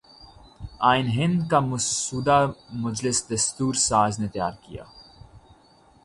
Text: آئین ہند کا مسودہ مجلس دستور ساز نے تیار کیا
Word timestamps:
آئین 0.89 1.07
ہند 1.07 1.39
کا 1.49 1.59
مسودہ 1.59 2.39
مجلس 2.85 3.17
دستور 3.29 3.73
ساز 3.87 4.19
نے 4.19 4.27
تیار 4.27 4.53
کیا 4.61 4.83